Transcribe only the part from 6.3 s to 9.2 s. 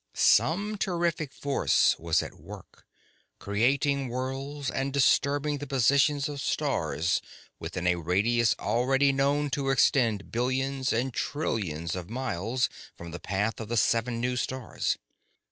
stars within a radius already